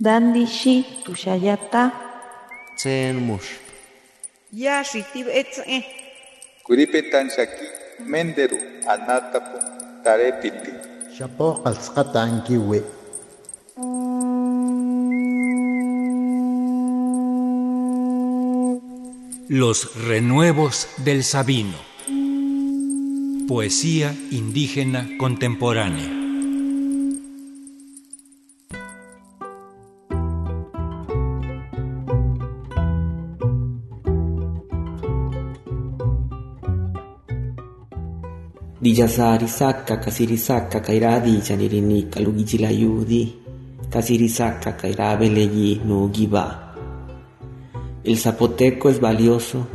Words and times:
Dandishi 0.00 0.84
tushayata. 1.04 1.92
Tsen 2.76 3.16
mush. 3.22 3.62
Yashitib 4.52 5.28
etze. 5.30 5.84
Kuripetan 6.66 7.30
shaki 7.30 7.66
menderu 8.10 8.58
anatapu 8.90 9.58
tarepiti. 10.02 10.72
Shapo 11.14 11.62
qalsqatan 11.62 12.42
kiwi. 12.42 12.82
Los 19.48 19.94
renuevos 20.08 20.88
del 21.04 21.22
Sabino. 21.22 21.78
Poesía 23.46 24.12
indígena 24.32 25.06
contemporánea. 25.18 26.23
Dijasarisaka 38.84 39.96
kasirisaka 39.96 40.84
kairadi 40.84 41.40
chanirini 41.40 42.02
kalugichilayudi 42.12 43.22
kasirisaka 43.88 44.76
kairabeleyi 44.76 45.80
nugiba. 45.86 46.76
El 48.04 48.18
zapoteco 48.18 48.90
es 48.90 49.00
valioso 49.00 49.66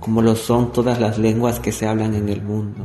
como 0.00 0.20
lo 0.20 0.34
son 0.34 0.72
todas 0.72 0.98
las 0.98 1.16
lenguas 1.16 1.60
que 1.60 1.70
se 1.70 1.86
hablan 1.86 2.16
en 2.16 2.28
el 2.28 2.42
mundo, 2.42 2.84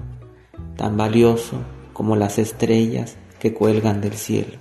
tan 0.78 0.98
valioso 0.98 1.58
como 1.94 2.16
las 2.16 2.38
estrellas 2.38 3.18
que 3.40 3.52
cuelgan 3.52 4.02
del 4.02 4.14
cielo. 4.14 4.60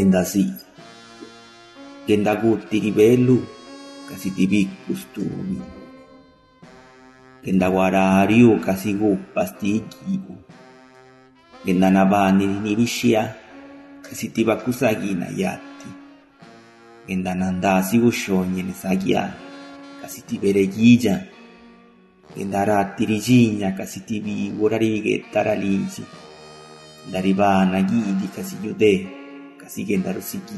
kenda 0.00 0.24
si, 0.24 0.48
kenda 2.08 2.32
curti 2.40 2.80
di 2.80 2.88
pellu, 2.88 3.36
casi 4.08 4.32
ti 4.32 4.48
costumi, 4.88 5.60
kenda 7.44 7.68
guarario 7.68 8.56
casi 8.64 8.96
coppa 8.96 9.44
sti 9.44 9.84
chipu, 9.92 10.32
kenda 11.68 11.92
di 12.32 12.46
niviscia, 12.48 13.28
casi 14.00 14.32
ti 14.32 14.40
paccusachina 14.40 15.28
iatti, 15.36 15.90
kenda 17.04 17.36
nandasi 17.36 18.00
coscioglie 18.00 18.64
ne 18.64 18.72
sachia, 18.72 19.28
casi 20.00 20.24
ti 20.24 20.40
perechigia, 20.40 21.28
kenda 22.32 22.64
ratti 22.64 23.04
ricigna 23.04 23.76
casi 23.76 24.00
ti 24.08 24.16
pigura 24.16 24.80
righetta 24.80 25.44
ralici, 25.44 26.00
da 27.04 27.20
ripana 27.20 27.84
chidi 27.84 28.30
casi 28.32 28.56
chiudetta, 28.64 29.19
kasiyude 29.70 30.02
kasigendarusigi. 30.02 30.54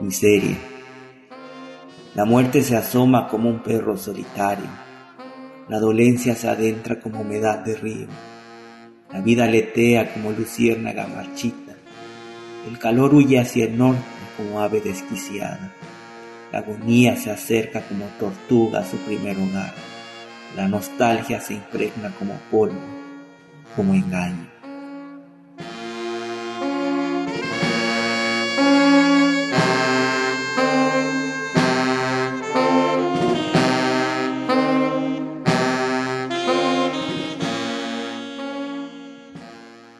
Miseria. 0.00 0.56
La 2.14 2.24
muerte 2.24 2.62
se 2.62 2.76
asoma 2.76 3.28
como 3.28 3.50
un 3.50 3.62
perro 3.62 3.96
solitario. 3.96 4.66
La 5.68 5.78
dolencia 5.78 6.34
se 6.34 6.48
adentra 6.48 6.98
como 7.00 7.20
humedad 7.20 7.58
de 7.58 7.76
río. 7.76 8.06
La 9.12 9.20
vida 9.20 9.44
aletea 9.44 10.12
como 10.14 10.32
luciérnaga 10.32 11.06
marchita. 11.06 11.74
El 12.68 12.78
calor 12.78 13.14
huye 13.14 13.38
hacia 13.38 13.66
el 13.66 13.76
norte 13.76 14.02
como 14.36 14.60
ave 14.60 14.80
desquiciada. 14.80 15.74
La 16.52 16.60
agonía 16.60 17.16
se 17.16 17.30
acerca 17.30 17.82
como 17.82 18.06
tortuga 18.18 18.80
a 18.80 18.84
su 18.84 18.96
primer 18.98 19.36
hogar. 19.36 19.97
La 20.56 20.66
nostalgia 20.66 21.40
se 21.40 21.54
impregna 21.54 22.10
como 22.18 22.34
polvo, 22.50 22.80
como 23.76 23.94
engaño. 23.94 24.48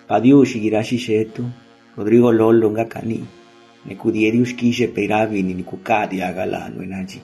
Padiushi 0.08 0.60
girashi 0.60 0.98
shetu, 0.98 1.44
Rodrigo 1.96 2.32
Lolo 2.32 2.70
ngakani, 2.70 3.26
necudieri 3.84 4.40
ushkishe 4.40 4.88
peiravi 4.88 5.42
ni 5.42 5.54
nikukadi 5.54 6.22
agalano 6.22 6.82
enaji. 6.82 7.20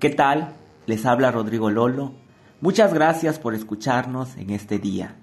¿Qué 0.00 0.10
tal? 0.10 0.61
Les 0.86 1.06
habla 1.06 1.30
Rodrigo 1.30 1.70
Lolo. 1.70 2.12
Muchas 2.60 2.92
gracias 2.92 3.38
por 3.38 3.54
escucharnos 3.54 4.36
en 4.36 4.50
este 4.50 4.78
día. 4.78 5.16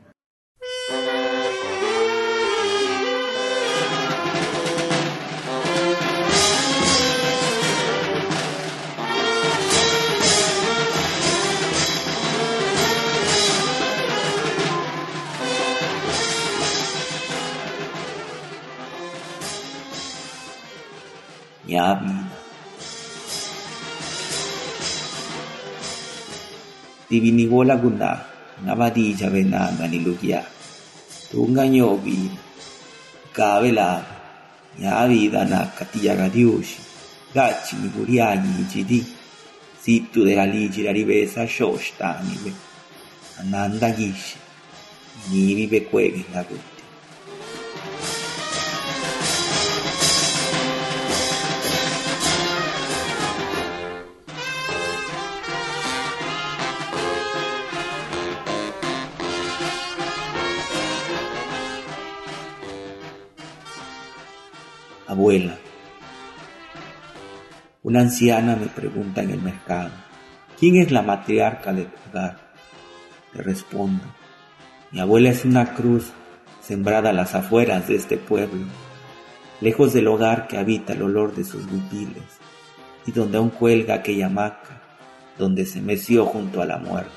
Ya 27.09 27.17
vida. 27.17 27.45
Divinigola 27.45 27.75
gunda, 27.75 28.25
nabadija 28.65 29.29
venanga 29.29 29.87
ni 29.87 29.99
lugia. 29.99 30.43
Tunga 31.31 31.67
nyobi, 31.67 32.29
kavela, 33.33 34.05
ya 34.79 35.07
vida 35.07 35.45
na 35.45 35.65
katiyaga 35.65 36.29
diushi. 36.29 36.79
Gachi 37.33 37.75
ni 37.75 37.89
buriani 37.89 38.65
jidi. 38.73 39.05
Situ 39.81 40.25
de 40.25 40.35
la 40.35 40.45
ligi 40.45 40.83
la 40.83 40.91
ribesa 40.91 41.47
shoshta 41.47 42.21
nibe. 42.23 42.53
Ananda 43.39 43.91
gishi. 43.91 44.37
Ni 45.31 45.55
vive 45.55 45.79
cuegue 45.81 46.25
Abuela. 65.19 65.57
Una 67.83 67.99
anciana 67.99 68.55
me 68.55 68.67
pregunta 68.67 69.21
en 69.21 69.31
el 69.31 69.41
mercado, 69.41 69.91
¿quién 70.57 70.77
es 70.77 70.93
la 70.93 71.01
matriarca 71.01 71.73
de 71.73 71.83
tu 71.83 71.97
hogar? 72.09 72.53
Le 73.33 73.43
respondo, 73.43 74.05
mi 74.91 75.01
abuela 75.01 75.31
es 75.31 75.43
una 75.43 75.73
cruz 75.73 76.13
sembrada 76.61 77.09
a 77.09 77.13
las 77.13 77.35
afueras 77.35 77.89
de 77.89 77.95
este 77.95 78.15
pueblo, 78.15 78.63
lejos 79.59 79.91
del 79.91 80.07
hogar 80.07 80.47
que 80.47 80.57
habita 80.57 80.93
el 80.93 81.01
olor 81.01 81.35
de 81.35 81.43
sus 81.43 81.65
huipiles, 81.65 82.39
y 83.05 83.11
donde 83.11 83.39
aún 83.39 83.49
cuelga 83.49 83.95
aquella 83.95 84.27
hamaca 84.27 84.81
donde 85.37 85.65
se 85.65 85.81
meció 85.81 86.27
junto 86.27 86.61
a 86.61 86.65
la 86.65 86.77
muerte. 86.77 87.11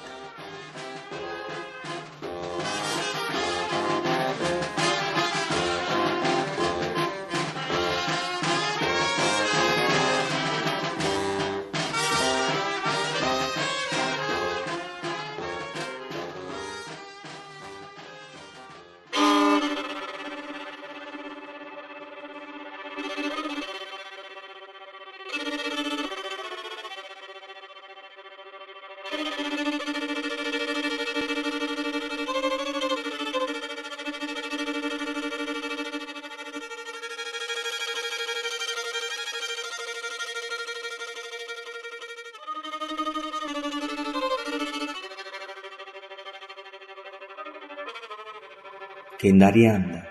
kendarian 49.23 49.83
da. 49.87 50.03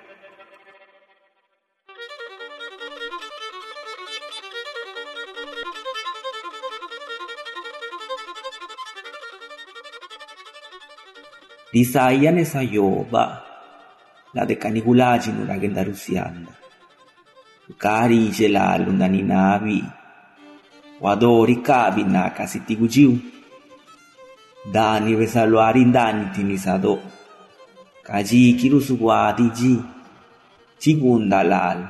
Risaiane 11.73 12.45
sayoba, 12.47 13.43
la 14.31 14.45
de 14.45 14.55
canigulagin 14.55 15.43
una 15.43 15.59
gendarusianda. 15.59 16.55
Cari 17.75 18.31
gela 18.31 18.77
lunaninavi, 18.79 19.83
wadori 21.03 21.59
cavi 21.59 22.03
na 22.07 22.31
casitigugiu. 22.31 23.19
Dani 24.71 25.15
vesaluari 25.15 25.81
indani 25.81 26.31
tinisado. 26.31 27.20
Kaji 28.11 28.53
kirusuwadi 28.59 29.49
ji. 29.49 29.79
Chigundalal, 30.79 31.87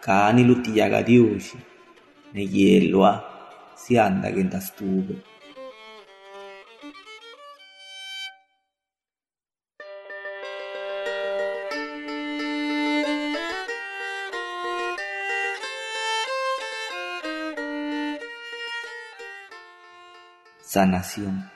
kani 0.00 0.44
lutiyaga 0.44 1.02
diushi. 1.02 1.58
Ne 2.34 2.42
yelwa, 2.52 3.10
si 3.74 3.98
anda 3.98 4.30
gentastube. 4.30 5.14
Sanación. 20.62 21.53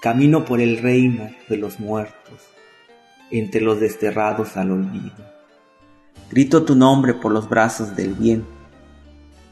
Camino 0.00 0.46
por 0.46 0.62
el 0.62 0.78
reino 0.78 1.28
de 1.50 1.58
los 1.58 1.78
muertos, 1.78 2.40
entre 3.30 3.60
los 3.60 3.80
desterrados 3.80 4.56
al 4.56 4.70
olvido. 4.70 5.12
Grito 6.30 6.64
tu 6.64 6.74
nombre 6.74 7.12
por 7.12 7.32
los 7.32 7.50
brazos 7.50 7.94
del 7.94 8.14
bien, 8.14 8.46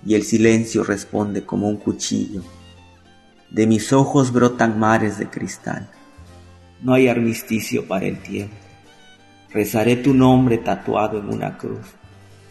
y 0.06 0.14
el 0.14 0.22
silencio 0.22 0.84
responde 0.84 1.44
como 1.44 1.68
un 1.68 1.76
cuchillo. 1.76 2.42
De 3.50 3.66
mis 3.66 3.92
ojos 3.92 4.32
brotan 4.32 4.78
mares 4.78 5.18
de 5.18 5.28
cristal. 5.28 5.90
No 6.80 6.94
hay 6.94 7.08
armisticio 7.08 7.86
para 7.86 8.06
el 8.06 8.18
tiempo. 8.22 8.56
Rezaré 9.50 9.96
tu 9.96 10.14
nombre 10.14 10.56
tatuado 10.56 11.18
en 11.18 11.28
una 11.28 11.58
cruz, 11.58 11.88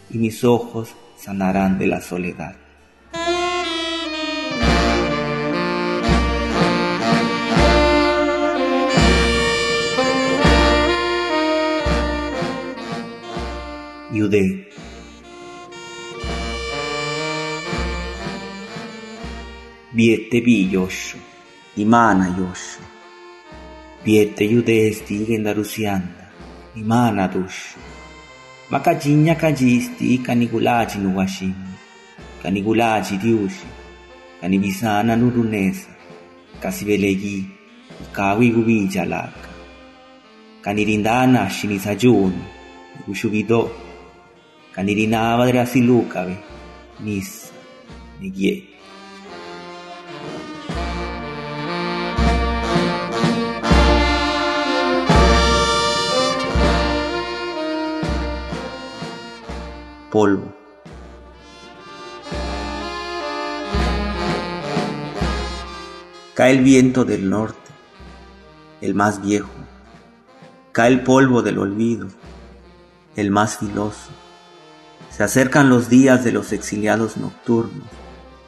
y 0.08 0.18
mis 0.18 0.44
ojos 0.44 0.94
sanarán 1.16 1.80
de 1.80 1.88
la 1.88 2.00
soledad. 2.00 2.54
today. 14.28 14.66
Biette 19.92 20.42
yosh, 20.70 21.16
imana 21.76 22.28
yosh. 22.38 22.78
Biette 24.04 24.44
yude 24.44 24.88
esti 24.88 25.24
genda 25.24 25.52
rusianda, 25.54 26.30
imana 26.76 27.28
dush. 27.28 27.76
Makajinya 28.70 29.34
kajisti 29.34 30.18
kanikulaji 30.18 30.98
nuwashini, 30.98 31.72
kanikulaji 32.42 33.16
diushi, 33.16 33.66
kanibisana 34.40 35.16
nurunesa, 35.16 35.88
kasibelegi, 36.60 37.46
ikawi 38.02 38.50
gubijalaka. 38.50 39.48
Kanirindana 40.62 41.50
shinisajuni, 41.50 42.44
ushubido. 43.08 43.87
Kanirinaba 44.72 45.46
de 45.46 45.58
asilukabe, 45.58 46.38
nis, 47.00 47.50
negie. 48.20 48.78
Polvo. 60.10 60.58
Cae 66.34 66.52
el 66.52 66.60
viento 66.62 67.04
del 67.04 67.28
norte, 67.28 67.70
el 68.80 68.94
más 68.94 69.20
viejo. 69.20 69.50
Cae 70.70 70.88
el 70.88 71.02
polvo 71.02 71.42
del 71.42 71.58
olvido, 71.58 72.06
el 73.16 73.32
más 73.32 73.58
filoso. 73.58 74.10
Se 75.18 75.24
acercan 75.24 75.68
los 75.68 75.88
días 75.88 76.22
de 76.22 76.30
los 76.30 76.52
exiliados 76.52 77.16
nocturnos, 77.16 77.88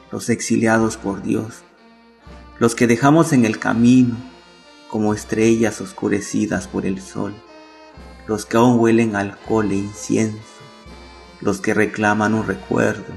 los 0.09 0.29
exiliados 0.29 0.95
por 0.95 1.21
Dios, 1.21 1.65
los 2.59 2.75
que 2.75 2.87
dejamos 2.87 3.33
en 3.33 3.43
el 3.43 3.59
camino 3.59 4.15
como 4.89 5.13
estrellas 5.13 5.81
oscurecidas 5.81 6.69
por 6.69 6.85
el 6.85 7.01
sol, 7.01 7.33
los 8.25 8.45
que 8.45 8.55
aún 8.55 8.79
huelen 8.79 9.17
alcohol 9.17 9.69
e 9.69 9.75
incienso, 9.75 10.39
los 11.41 11.59
que 11.59 11.73
reclaman 11.73 12.33
un 12.33 12.47
recuerdo, 12.47 13.15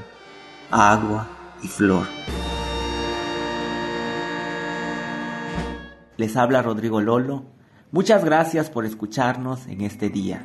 agua 0.72 1.28
y 1.62 1.68
flor. 1.68 2.08
Les 6.16 6.36
habla 6.36 6.60
Rodrigo 6.60 7.00
Lolo. 7.00 7.44
Muchas 7.92 8.24
gracias 8.24 8.68
por 8.68 8.84
escucharnos 8.84 9.68
en 9.68 9.82
este 9.82 10.10
día. 10.10 10.44